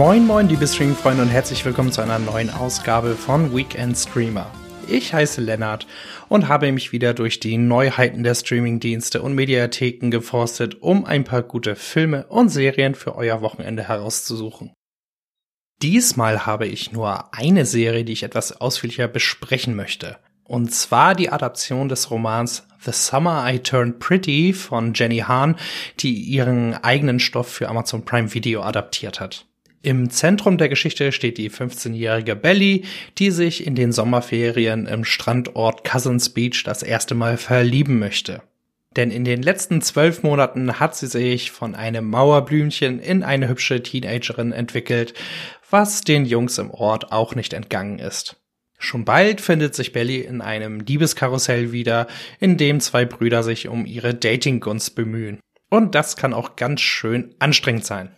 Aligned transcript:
Moin 0.00 0.26
moin 0.26 0.48
liebe 0.48 0.66
Streaming-Freunde 0.66 1.24
und 1.24 1.28
herzlich 1.28 1.62
willkommen 1.62 1.92
zu 1.92 2.00
einer 2.00 2.18
neuen 2.18 2.48
Ausgabe 2.48 3.14
von 3.16 3.54
Weekend 3.54 3.98
Streamer. 3.98 4.50
Ich 4.88 5.12
heiße 5.12 5.42
Lennart 5.42 5.86
und 6.30 6.48
habe 6.48 6.72
mich 6.72 6.90
wieder 6.90 7.12
durch 7.12 7.38
die 7.38 7.58
Neuheiten 7.58 8.22
der 8.22 8.34
Streaming-Dienste 8.34 9.20
und 9.20 9.34
Mediatheken 9.34 10.08
geforstet, 10.08 10.80
um 10.80 11.04
ein 11.04 11.24
paar 11.24 11.42
gute 11.42 11.76
Filme 11.76 12.26
und 12.28 12.48
Serien 12.48 12.94
für 12.94 13.14
euer 13.14 13.42
Wochenende 13.42 13.88
herauszusuchen. 13.88 14.72
Diesmal 15.82 16.46
habe 16.46 16.66
ich 16.66 16.92
nur 16.92 17.34
eine 17.34 17.66
Serie, 17.66 18.06
die 18.06 18.14
ich 18.14 18.22
etwas 18.22 18.58
ausführlicher 18.58 19.06
besprechen 19.06 19.76
möchte. 19.76 20.16
Und 20.44 20.72
zwar 20.72 21.14
die 21.14 21.30
Adaption 21.30 21.90
des 21.90 22.10
Romans 22.10 22.66
The 22.80 22.92
Summer 22.92 23.52
I 23.52 23.58
Turned 23.58 23.98
Pretty 23.98 24.54
von 24.54 24.94
Jenny 24.94 25.18
Hahn, 25.18 25.56
die 25.98 26.14
ihren 26.14 26.72
eigenen 26.72 27.20
Stoff 27.20 27.48
für 27.52 27.68
Amazon 27.68 28.06
Prime 28.06 28.32
Video 28.32 28.62
adaptiert 28.62 29.20
hat. 29.20 29.44
Im 29.82 30.10
Zentrum 30.10 30.58
der 30.58 30.68
Geschichte 30.68 31.10
steht 31.10 31.38
die 31.38 31.50
15-jährige 31.50 32.36
Belly, 32.36 32.84
die 33.16 33.30
sich 33.30 33.66
in 33.66 33.74
den 33.74 33.92
Sommerferien 33.92 34.86
im 34.86 35.04
Strandort 35.04 35.84
Cousins 35.84 36.28
Beach 36.28 36.64
das 36.64 36.82
erste 36.82 37.14
Mal 37.14 37.38
verlieben 37.38 37.98
möchte. 37.98 38.42
Denn 38.96 39.10
in 39.10 39.24
den 39.24 39.40
letzten 39.40 39.80
zwölf 39.80 40.22
Monaten 40.22 40.80
hat 40.80 40.96
sie 40.96 41.06
sich 41.06 41.50
von 41.50 41.74
einem 41.74 42.10
Mauerblümchen 42.10 42.98
in 42.98 43.22
eine 43.22 43.48
hübsche 43.48 43.82
Teenagerin 43.82 44.52
entwickelt, 44.52 45.14
was 45.70 46.02
den 46.02 46.26
Jungs 46.26 46.58
im 46.58 46.70
Ort 46.70 47.10
auch 47.10 47.34
nicht 47.34 47.54
entgangen 47.54 48.00
ist. 48.00 48.36
Schon 48.78 49.06
bald 49.06 49.40
findet 49.40 49.74
sich 49.74 49.92
Belly 49.92 50.20
in 50.20 50.42
einem 50.42 50.80
Liebeskarussell 50.80 51.72
wieder, 51.72 52.06
in 52.38 52.58
dem 52.58 52.80
zwei 52.80 53.06
Brüder 53.06 53.42
sich 53.42 53.68
um 53.68 53.86
ihre 53.86 54.14
Datinggunst 54.14 54.94
bemühen. 54.94 55.38
Und 55.70 55.94
das 55.94 56.16
kann 56.16 56.34
auch 56.34 56.56
ganz 56.56 56.82
schön 56.82 57.34
anstrengend 57.38 57.86
sein. 57.86 58.16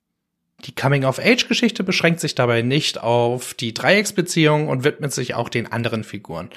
Die 0.64 0.74
Coming-of-Age-Geschichte 0.74 1.82
beschränkt 1.82 2.20
sich 2.20 2.36
dabei 2.36 2.62
nicht 2.62 3.02
auf 3.02 3.52
die 3.54 3.74
Dreiecksbeziehung 3.74 4.68
und 4.68 4.84
widmet 4.84 5.12
sich 5.12 5.34
auch 5.34 5.48
den 5.48 5.70
anderen 5.70 6.04
Figuren. 6.04 6.50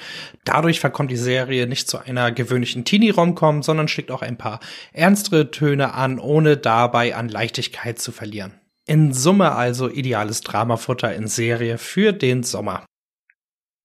Dadurch 0.44 0.78
verkommt 0.78 1.10
die 1.10 1.16
Serie 1.16 1.66
nicht 1.66 1.88
zu 1.88 1.98
einer 1.98 2.30
gewöhnlichen 2.30 2.84
Teenie-Romcom, 2.84 3.62
sondern 3.62 3.88
schlägt 3.88 4.12
auch 4.12 4.22
ein 4.22 4.38
paar 4.38 4.60
ernstere 4.92 5.50
Töne 5.50 5.94
an, 5.94 6.20
ohne 6.20 6.56
dabei 6.56 7.16
an 7.16 7.28
Leichtigkeit 7.28 7.98
zu 7.98 8.12
verlieren. 8.12 8.54
In 8.86 9.12
Summe 9.12 9.52
also 9.52 9.90
ideales 9.90 10.42
Dramafutter 10.42 11.12
in 11.12 11.26
Serie 11.26 11.76
für 11.76 12.12
den 12.12 12.44
Sommer. 12.44 12.86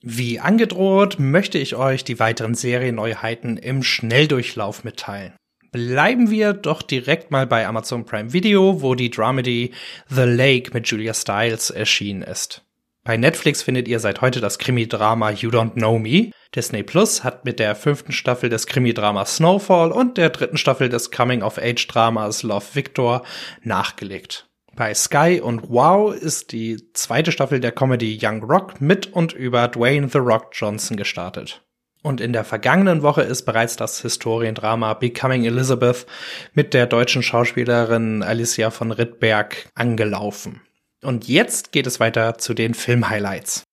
Wie 0.04 0.40
angedroht 0.40 1.18
möchte 1.20 1.58
ich 1.58 1.76
euch 1.76 2.04
die 2.04 2.20
weiteren 2.20 2.54
Serienneuheiten 2.54 3.58
im 3.58 3.82
Schnelldurchlauf 3.82 4.84
mitteilen. 4.84 5.34
Bleiben 5.72 6.30
wir 6.30 6.52
doch 6.52 6.82
direkt 6.82 7.32
mal 7.32 7.48
bei 7.48 7.66
Amazon 7.66 8.04
Prime 8.04 8.34
Video, 8.34 8.82
wo 8.82 8.94
die 8.94 9.10
Dramedy 9.10 9.72
The 10.10 10.24
Lake 10.24 10.72
mit 10.74 10.86
Julia 10.88 11.14
Stiles 11.14 11.70
erschienen 11.70 12.24
ist. 12.24 12.66
Bei 13.06 13.16
Netflix 13.16 13.64
findet 13.64 13.88
ihr 13.88 14.02
seit 14.02 14.20
heute 14.20 14.42
das 14.42 14.60
Krimi-Drama 14.60 15.32
You 15.32 15.50
Don't 15.50 15.76
Know 15.76 15.98
Me. 15.98 16.32
Disney 16.54 16.84
Plus 16.84 17.24
hat 17.24 17.46
mit 17.46 17.58
der 17.58 17.76
fünften 17.76 18.12
Staffel 18.12 18.50
des 18.50 18.68
Krimi-Dramas 18.68 19.38
Snowfall 19.38 19.94
und 19.94 20.18
der 20.18 20.30
dritten 20.30 20.58
Staffel 20.58 20.90
des 20.90 21.10
Coming-of-Age-Dramas 21.10 22.44
Love 22.44 22.66
Victor 22.74 23.24
nachgelegt. 23.64 24.50
Bei 24.76 24.94
Sky 24.94 25.40
und 25.42 25.70
Wow 25.70 26.14
ist 26.14 26.52
die 26.52 26.92
zweite 26.92 27.32
Staffel 27.32 27.62
der 27.62 27.72
Comedy 27.72 28.20
Young 28.22 28.44
Rock 28.44 28.82
mit 28.82 29.14
und 29.14 29.32
über 29.32 29.70
Dwayne 29.70 30.10
The 30.10 30.18
Rock 30.18 30.50
Johnson 30.52 30.98
gestartet. 30.98 31.64
Und 32.04 32.20
in 32.20 32.34
der 32.34 32.44
vergangenen 32.44 33.04
Woche 33.04 33.22
ist 33.22 33.44
bereits 33.44 33.76
das 33.76 34.02
Historiendrama 34.02 34.96
Becoming 34.96 35.46
Elizabeth 35.46 36.08
mit 36.54 36.74
der 36.74 36.88
deutschen 36.88 37.22
Schauspielerin 37.22 38.24
Alicia 38.24 38.72
von 38.72 38.92
Rittberg 38.92 39.70
angelaufen. 39.76 40.62
Und 41.04 41.28
jetzt 41.28 41.72
geht 41.72 41.88
es 41.88 42.00
weiter 42.00 42.38
zu 42.38 42.54
den 42.54 42.74
Filmhighlights. 42.74 43.64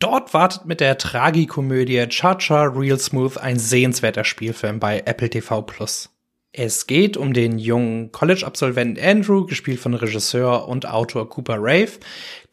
Dort 0.00 0.34
wartet 0.34 0.66
mit 0.66 0.80
der 0.80 0.98
Tragikomödie 0.98 2.06
Cha-Cha 2.08 2.64
Real 2.64 2.98
Smooth 2.98 3.38
ein 3.38 3.58
sehenswerter 3.58 4.24
Spielfilm 4.24 4.80
bei 4.80 5.02
Apple 5.04 5.30
TV. 5.30 5.66
Es 6.52 6.86
geht 6.86 7.16
um 7.16 7.32
den 7.32 7.58
jungen 7.58 8.12
College-Absolventen 8.12 9.02
Andrew, 9.02 9.46
gespielt 9.46 9.80
von 9.80 9.94
Regisseur 9.94 10.68
und 10.68 10.86
Autor 10.86 11.28
Cooper 11.28 11.56
Rave, 11.58 11.98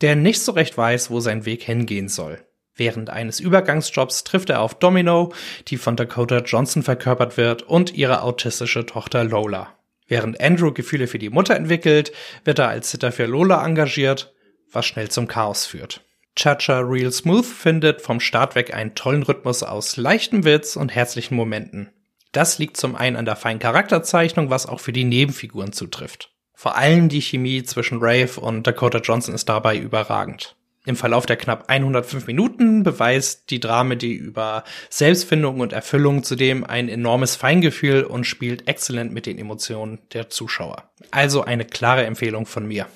der 0.01 0.15
nicht 0.15 0.41
so 0.41 0.53
recht 0.53 0.75
weiß, 0.75 1.11
wo 1.11 1.19
sein 1.19 1.45
Weg 1.45 1.63
hingehen 1.63 2.09
soll. 2.09 2.39
Während 2.81 3.11
eines 3.11 3.39
Übergangsjobs 3.39 4.23
trifft 4.23 4.49
er 4.49 4.59
auf 4.59 4.73
Domino, 4.73 5.31
die 5.67 5.77
von 5.77 5.95
Dakota 5.95 6.39
Johnson 6.39 6.81
verkörpert 6.81 7.37
wird, 7.37 7.61
und 7.61 7.93
ihre 7.93 8.23
autistische 8.23 8.87
Tochter 8.87 9.23
Lola. 9.23 9.77
Während 10.07 10.41
Andrew 10.41 10.71
Gefühle 10.71 11.05
für 11.05 11.19
die 11.19 11.29
Mutter 11.29 11.55
entwickelt, 11.55 12.11
wird 12.43 12.57
er 12.57 12.69
als 12.69 12.89
Sitter 12.89 13.11
für 13.11 13.27
Lola 13.27 13.63
engagiert, 13.63 14.33
was 14.71 14.87
schnell 14.87 15.09
zum 15.09 15.27
Chaos 15.27 15.67
führt. 15.67 16.01
Cha-Cha 16.35 16.79
Real 16.79 17.11
Smooth 17.11 17.45
findet 17.45 18.01
vom 18.01 18.19
Start 18.19 18.55
weg 18.55 18.73
einen 18.73 18.95
tollen 18.95 19.21
Rhythmus 19.21 19.61
aus 19.61 19.95
leichtem 19.97 20.43
Witz 20.43 20.75
und 20.75 20.89
herzlichen 20.89 21.35
Momenten. 21.35 21.91
Das 22.31 22.57
liegt 22.57 22.77
zum 22.77 22.95
einen 22.95 23.15
an 23.15 23.25
der 23.25 23.35
feinen 23.35 23.59
Charakterzeichnung, 23.59 24.49
was 24.49 24.65
auch 24.65 24.79
für 24.79 24.91
die 24.91 25.03
Nebenfiguren 25.03 25.71
zutrifft. 25.71 26.31
Vor 26.55 26.75
allem 26.77 27.09
die 27.09 27.21
Chemie 27.21 27.61
zwischen 27.61 27.99
Rafe 28.01 28.41
und 28.41 28.65
Dakota 28.65 28.97
Johnson 28.97 29.35
ist 29.35 29.49
dabei 29.49 29.77
überragend. 29.77 30.55
Im 30.85 30.95
Verlauf 30.95 31.27
der 31.27 31.37
knapp 31.37 31.69
105 31.69 32.25
Minuten 32.25 32.81
beweist 32.81 33.51
die 33.51 33.59
Dramedy 33.59 34.13
über 34.13 34.63
Selbstfindung 34.89 35.59
und 35.59 35.73
Erfüllung 35.73 36.23
zudem 36.23 36.63
ein 36.63 36.89
enormes 36.89 37.35
Feingefühl 37.35 38.03
und 38.03 38.25
spielt 38.25 38.67
exzellent 38.67 39.13
mit 39.13 39.27
den 39.27 39.37
Emotionen 39.37 39.99
der 40.13 40.29
Zuschauer. 40.29 40.91
Also 41.11 41.43
eine 41.43 41.65
klare 41.65 42.05
Empfehlung 42.05 42.47
von 42.47 42.67
mir. 42.67 42.87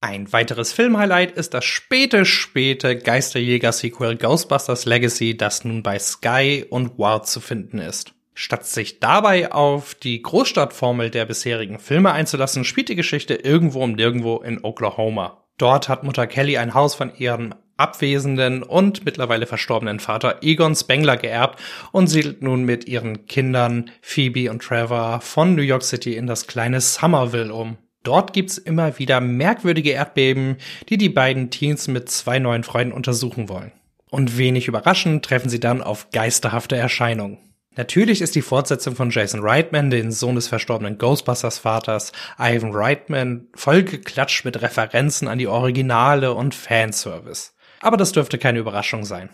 Ein 0.00 0.32
weiteres 0.32 0.72
Filmhighlight 0.72 1.32
ist 1.32 1.54
das 1.54 1.64
späte, 1.64 2.24
späte 2.24 2.96
Geisterjäger-Sequel 2.96 4.16
Ghostbusters 4.16 4.86
Legacy, 4.86 5.36
das 5.36 5.64
nun 5.64 5.82
bei 5.82 5.98
Sky 5.98 6.64
und 6.68 6.98
Wow 6.98 7.22
zu 7.22 7.40
finden 7.40 7.78
ist. 7.78 8.14
Statt 8.34 8.64
sich 8.64 8.98
dabei 8.98 9.52
auf 9.52 9.94
die 9.94 10.22
Großstadtformel 10.22 11.10
der 11.10 11.26
bisherigen 11.26 11.78
Filme 11.78 12.12
einzulassen, 12.12 12.64
spielt 12.64 12.88
die 12.88 12.96
Geschichte 12.96 13.34
irgendwo 13.34 13.84
um 13.84 13.92
nirgendwo 13.92 14.38
in 14.38 14.64
Oklahoma. 14.64 15.44
Dort 15.60 15.90
hat 15.90 16.04
Mutter 16.04 16.26
Kelly 16.26 16.56
ein 16.56 16.72
Haus 16.72 16.94
von 16.94 17.12
ihrem 17.18 17.54
abwesenden 17.76 18.62
und 18.62 19.04
mittlerweile 19.04 19.44
verstorbenen 19.44 20.00
Vater 20.00 20.38
Egon 20.40 20.74
Spengler 20.74 21.18
geerbt 21.18 21.60
und 21.92 22.06
siedelt 22.06 22.40
nun 22.42 22.64
mit 22.64 22.88
ihren 22.88 23.26
Kindern 23.26 23.90
Phoebe 24.00 24.50
und 24.50 24.62
Trevor 24.62 25.20
von 25.20 25.54
New 25.54 25.62
York 25.62 25.82
City 25.82 26.16
in 26.16 26.26
das 26.26 26.46
kleine 26.46 26.80
Somerville 26.80 27.52
um. 27.52 27.76
Dort 28.04 28.32
gibt's 28.32 28.56
immer 28.56 28.98
wieder 28.98 29.20
merkwürdige 29.20 29.90
Erdbeben, 29.90 30.56
die 30.88 30.96
die 30.96 31.10
beiden 31.10 31.50
Teens 31.50 31.88
mit 31.88 32.08
zwei 32.08 32.38
neuen 32.38 32.64
Freunden 32.64 32.94
untersuchen 32.94 33.50
wollen. 33.50 33.72
Und 34.08 34.38
wenig 34.38 34.66
überraschend 34.66 35.26
treffen 35.26 35.50
sie 35.50 35.60
dann 35.60 35.82
auf 35.82 36.10
geisterhafte 36.10 36.76
Erscheinungen. 36.76 37.49
Natürlich 37.76 38.20
ist 38.20 38.34
die 38.34 38.42
Fortsetzung 38.42 38.96
von 38.96 39.10
Jason 39.10 39.40
Reitman, 39.42 39.90
den 39.90 40.10
Sohn 40.10 40.34
des 40.34 40.48
verstorbenen 40.48 40.98
Ghostbusters-Vaters 40.98 42.12
Ivan 42.38 42.72
Reitman, 42.74 43.48
vollgeklatscht 43.54 44.44
mit 44.44 44.60
Referenzen 44.60 45.28
an 45.28 45.38
die 45.38 45.46
Originale 45.46 46.34
und 46.34 46.54
Fanservice. 46.54 47.54
Aber 47.80 47.96
das 47.96 48.12
dürfte 48.12 48.38
keine 48.38 48.58
Überraschung 48.58 49.04
sein. 49.04 49.30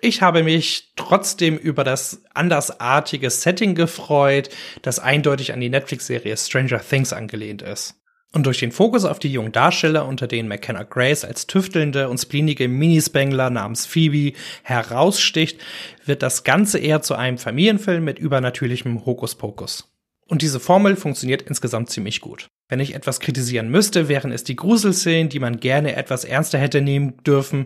Ich 0.00 0.22
habe 0.22 0.42
mich 0.42 0.92
trotzdem 0.96 1.56
über 1.56 1.82
das 1.84 2.22
andersartige 2.34 3.30
Setting 3.30 3.74
gefreut, 3.74 4.50
das 4.82 4.98
eindeutig 4.98 5.52
an 5.52 5.60
die 5.60 5.70
Netflix-Serie 5.70 6.36
Stranger 6.36 6.80
Things 6.80 7.12
angelehnt 7.12 7.62
ist. 7.62 7.97
Und 8.34 8.44
durch 8.44 8.58
den 8.58 8.72
Fokus 8.72 9.04
auf 9.04 9.18
die 9.18 9.32
jungen 9.32 9.52
Darsteller, 9.52 10.06
unter 10.06 10.26
denen 10.26 10.48
McKenna 10.48 10.82
Grace 10.82 11.24
als 11.24 11.46
tüftelnde 11.46 12.08
und 12.10 12.18
spleenige 12.18 12.68
Minispengler 12.68 13.48
namens 13.48 13.86
Phoebe 13.86 14.36
heraussticht, 14.62 15.60
wird 16.04 16.22
das 16.22 16.44
Ganze 16.44 16.78
eher 16.78 17.00
zu 17.00 17.14
einem 17.14 17.38
Familienfilm 17.38 18.04
mit 18.04 18.18
übernatürlichem 18.18 19.06
Hokuspokus. 19.06 19.90
Und 20.26 20.42
diese 20.42 20.60
Formel 20.60 20.96
funktioniert 20.96 21.42
insgesamt 21.42 21.88
ziemlich 21.88 22.20
gut. 22.20 22.48
Wenn 22.68 22.80
ich 22.80 22.94
etwas 22.94 23.18
kritisieren 23.18 23.70
müsste, 23.70 24.08
wären 24.08 24.30
es 24.30 24.44
die 24.44 24.56
Gruselszenen, 24.56 25.30
die 25.30 25.40
man 25.40 25.58
gerne 25.58 25.96
etwas 25.96 26.24
ernster 26.24 26.58
hätte 26.58 26.82
nehmen 26.82 27.16
dürfen 27.26 27.64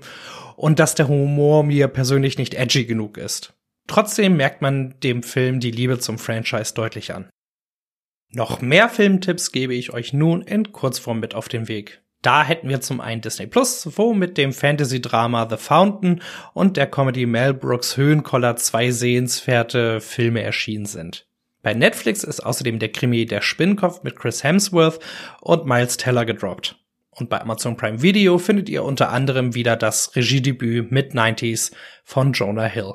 und 0.54 0.78
dass 0.78 0.94
der 0.94 1.08
Humor 1.08 1.64
mir 1.64 1.88
persönlich 1.88 2.38
nicht 2.38 2.54
edgy 2.54 2.84
genug 2.84 3.18
ist. 3.18 3.52
Trotzdem 3.88 4.36
merkt 4.36 4.62
man 4.62 4.94
dem 5.00 5.24
Film 5.24 5.58
die 5.58 5.72
Liebe 5.72 5.98
zum 5.98 6.18
Franchise 6.18 6.72
deutlich 6.72 7.12
an. 7.12 7.28
Noch 8.34 8.62
mehr 8.62 8.88
Filmtipps 8.88 9.52
gebe 9.52 9.74
ich 9.74 9.92
euch 9.92 10.14
nun 10.14 10.40
in 10.40 10.72
Kurzform 10.72 11.20
mit 11.20 11.34
auf 11.34 11.48
den 11.48 11.68
Weg. 11.68 12.00
Da 12.22 12.44
hätten 12.44 12.68
wir 12.68 12.80
zum 12.80 13.00
einen 13.00 13.20
Disney 13.20 13.46
Plus, 13.46 13.86
wo 13.96 14.14
mit 14.14 14.38
dem 14.38 14.52
Fantasy-Drama 14.52 15.48
The 15.50 15.56
Fountain 15.56 16.22
und 16.54 16.76
der 16.76 16.86
Comedy 16.86 17.26
Mel 17.26 17.52
Brooks 17.52 17.96
Höhenkoller 17.96 18.56
zwei 18.56 18.90
sehenswerte 18.90 20.00
Filme 20.00 20.40
erschienen 20.42 20.86
sind. 20.86 21.26
Bei 21.62 21.74
Netflix 21.74 22.24
ist 22.24 22.40
außerdem 22.40 22.78
der 22.78 22.90
Krimi 22.90 23.26
Der 23.26 23.42
Spinnkopf 23.42 24.02
mit 24.02 24.16
Chris 24.16 24.42
Hemsworth 24.42 25.00
und 25.40 25.66
Miles 25.66 25.98
Teller 25.98 26.24
gedroppt. 26.24 26.76
Und 27.10 27.28
bei 27.28 27.40
Amazon 27.40 27.76
Prime 27.76 28.00
Video 28.00 28.38
findet 28.38 28.70
ihr 28.70 28.84
unter 28.84 29.10
anderem 29.10 29.54
wieder 29.54 29.76
das 29.76 30.16
Regiedebüt 30.16 30.90
Mid-90s 30.90 31.72
von 32.02 32.32
Jonah 32.32 32.64
Hill. 32.64 32.94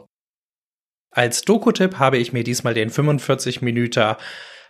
Als 1.12 1.44
Doku-Tipp 1.44 2.00
habe 2.00 2.18
ich 2.18 2.34
mir 2.34 2.44
diesmal 2.44 2.74
den 2.74 2.90
45 2.90 3.62
Minuten 3.62 4.16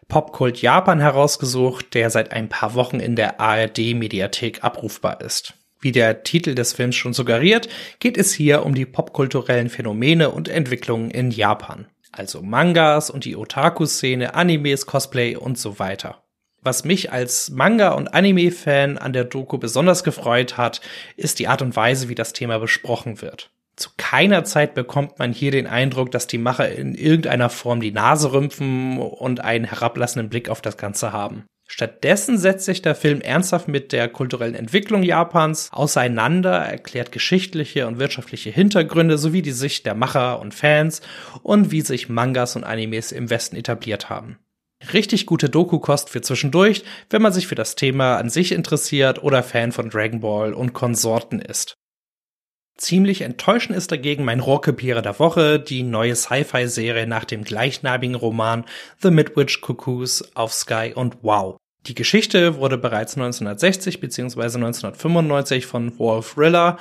Popkult 0.08 0.62
Japan 0.62 1.00
herausgesucht, 1.00 1.94
der 1.94 2.10
seit 2.10 2.32
ein 2.32 2.50
paar 2.50 2.74
Wochen 2.76 3.00
in 3.00 3.16
der 3.16 3.40
ARD-Mediathek 3.40 4.64
abrufbar 4.64 5.22
ist. 5.22 5.54
Wie 5.80 5.92
der 5.92 6.24
Titel 6.24 6.56
des 6.56 6.74
Films 6.74 6.96
schon 6.96 7.14
suggeriert, 7.14 7.70
geht 8.00 8.18
es 8.18 8.34
hier 8.34 8.66
um 8.66 8.74
die 8.74 8.86
popkulturellen 8.86 9.70
Phänomene 9.70 10.32
und 10.32 10.50
Entwicklungen 10.50 11.12
in 11.12 11.30
Japan. 11.30 11.88
Also 12.12 12.42
Mangas 12.42 13.10
und 13.10 13.26
die 13.26 13.36
Otaku-Szene, 13.36 14.34
Animes, 14.34 14.86
Cosplay 14.86 15.36
und 15.36 15.60
so 15.60 15.78
weiter. 15.78 16.24
Was 16.62 16.84
mich 16.84 17.12
als 17.12 17.52
Manga- 17.52 17.92
und 17.92 18.08
Anime-Fan 18.08 18.98
an 18.98 19.14
der 19.14 19.24
Doku 19.24 19.58
besonders 19.58 20.04
gefreut 20.04 20.58
hat, 20.58 20.82
ist 21.16 21.40
die 21.40 21.48
Art 21.48 21.62
und 21.62 21.76
Weise, 21.76 22.10
wie 22.10 22.16
das 22.16 22.34
Thema 22.34 22.58
besprochen 22.58 23.22
wird. 23.22 23.52
Zu 23.78 23.92
keiner 23.96 24.44
Zeit 24.44 24.74
bekommt 24.74 25.20
man 25.20 25.32
hier 25.32 25.52
den 25.52 25.68
Eindruck, 25.68 26.10
dass 26.10 26.26
die 26.26 26.40
Macher 26.40 26.70
in 26.70 26.96
irgendeiner 26.96 27.50
Form 27.50 27.80
die 27.80 27.92
Nase 27.92 28.34
rümpfen 28.34 28.98
und 28.98 29.40
einen 29.42 29.66
herablassenden 29.66 30.30
Blick 30.30 30.50
auf 30.50 30.62
das 30.62 30.78
Ganze 30.78 31.14
haben. 31.14 31.46
Stattdessen 31.68 32.40
setzt 32.40 32.66
sich 32.66 32.82
der 32.82 32.96
Film 32.96 33.22
ernsthaft 33.22 33.68
mit 33.68 33.92
der 33.92 34.08
kulturellen 34.08 34.56
Entwicklung 34.56 35.04
Japans 35.04 35.70
auseinander, 35.72 36.54
erklärt 36.54 37.12
geschichtliche 37.12 37.86
und 37.86 38.00
wirtschaftliche 38.00 38.50
Hintergründe 38.50 39.18
sowie 39.20 39.44
die 39.44 39.52
Sicht 39.52 39.86
der 39.86 39.94
Macher 39.94 40.40
und 40.40 40.56
Fans 40.56 41.02
und 41.44 41.70
wie 41.70 41.82
sich 41.82 42.10
Mangas 42.10 42.56
und 42.56 42.64
Animes 42.64 43.12
im 43.12 43.30
Westen 43.30 43.58
etabliert 43.58 44.10
haben. 44.10 44.40
Richtig 44.94 45.26
gute 45.26 45.50
Doku-Kost 45.50 46.10
für 46.10 46.22
zwischendurch, 46.22 46.84
wenn 47.10 47.22
man 47.22 47.34
sich 47.34 47.48
für 47.48 47.56
das 47.56 47.76
Thema 47.76 48.18
an 48.18 48.30
sich 48.30 48.54
interessiert 48.54 49.22
oder 49.22 49.44
Fan 49.44 49.72
von 49.72 49.90
Dragon 49.90 50.22
Ball 50.22 50.54
und 50.54 50.74
Konsorten 50.74 51.40
ist. 51.40 51.78
Ziemlich 52.78 53.22
enttäuschend 53.22 53.76
ist 53.76 53.92
dagegen 53.92 54.24
mein 54.24 54.40
Rohrkrepierer 54.40 55.02
der 55.02 55.18
Woche, 55.18 55.60
die 55.60 55.82
neue 55.82 56.16
Sci-Fi-Serie 56.16 57.08
nach 57.08 57.26
dem 57.26 57.44
gleichnamigen 57.44 58.16
Roman 58.16 58.66
The 59.02 59.10
Midwich 59.10 59.62
Cuckoos 59.62 60.36
auf 60.36 60.54
Sky 60.54 60.94
und 60.94 61.18
Wow. 61.24 61.58
Die 61.88 61.96
Geschichte 61.96 62.58
wurde 62.58 62.78
bereits 62.78 63.16
1960 63.16 64.00
bzw. 64.00 64.42
1995 64.42 65.66
von 65.66 65.98
Wolf 65.98 66.38
Riller 66.38 66.78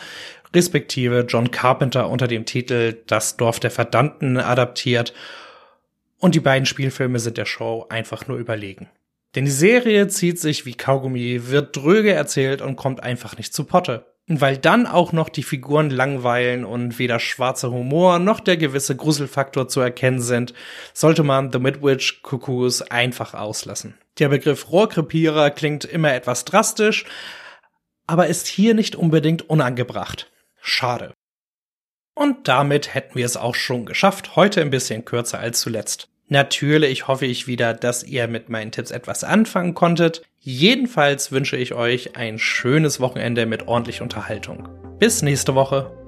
respektive 0.54 1.25
John 1.28 1.50
Carpenter 1.50 2.10
unter 2.10 2.28
dem 2.28 2.44
Titel 2.44 2.99
Das 3.06 3.37
Dorf 3.37 3.58
der 3.58 3.70
Verdammten 3.70 4.37
adaptiert 4.37 5.14
und 6.19 6.34
die 6.34 6.40
beiden 6.40 6.66
Spielfilme 6.66 7.19
sind 7.20 7.38
der 7.38 7.46
Show 7.46 7.87
einfach 7.88 8.26
nur 8.26 8.37
überlegen. 8.38 8.88
Denn 9.34 9.44
die 9.44 9.50
Serie 9.50 10.08
zieht 10.08 10.40
sich 10.40 10.66
wie 10.66 10.75
Kaugummi, 10.75 11.49
wird 11.49 11.76
dröge 11.76 12.12
erzählt 12.12 12.62
und 12.62 12.76
kommt 12.76 13.02
einfach 13.02 13.37
nicht 13.37 13.54
zu 13.54 13.64
Potte. 13.64 14.15
Weil 14.28 14.58
dann 14.58 14.87
auch 14.87 15.12
noch 15.12 15.28
die 15.28 15.44
Figuren 15.44 15.88
langweilen 15.88 16.64
und 16.64 16.99
weder 16.99 17.20
schwarzer 17.20 17.70
Humor 17.70 18.19
noch 18.19 18.40
der 18.40 18.56
gewisse 18.56 18.96
Gruselfaktor 18.96 19.69
zu 19.69 19.81
erkennen 19.81 20.20
sind, 20.20 20.52
sollte 20.93 21.23
man 21.23 21.52
The 21.52 21.61
Midwich 21.61 22.23
Cuckoos 22.23 22.82
einfach 22.82 23.34
auslassen. 23.34 23.94
Der 24.19 24.28
Begriff 24.28 24.70
Rohrkrepierer 24.73 25.50
klingt 25.50 25.84
immer 25.84 26.12
etwas 26.12 26.44
drastisch, 26.44 27.05
aber 28.08 28.26
ist 28.26 28.49
hier 28.49 28.75
nicht 28.75 28.96
unbedingt 28.96 29.49
unangebracht. 29.49 30.31
Schade. 30.61 31.12
Und 32.14 32.49
damit 32.49 32.94
hätten 32.94 33.14
wir 33.14 33.26
es 33.26 33.37
auch 33.37 33.55
schon 33.55 33.87
geschafft. 33.87 34.34
Heute 34.34 34.61
ein 34.61 34.70
bisschen 34.70 35.05
kürzer 35.05 35.38
als 35.38 35.61
zuletzt. 35.61 36.08
Natürlich 36.28 37.06
hoffe 37.06 37.26
ich 37.26 37.46
wieder, 37.46 37.73
dass 37.73 38.02
ihr 38.02 38.26
mit 38.26 38.49
meinen 38.49 38.73
Tipps 38.73 38.90
etwas 38.90 39.23
anfangen 39.23 39.75
konntet. 39.75 40.23
Jedenfalls 40.40 41.31
wünsche 41.31 41.56
ich 41.56 41.75
euch 41.75 42.17
ein 42.17 42.38
schönes 42.38 43.00
Wochenende 43.00 43.46
mit 43.46 43.69
ordentlich 43.69 44.02
Unterhaltung. 44.02 44.69
Bis 44.99 45.23
nächste 45.23 45.55
Woche. 45.55 46.06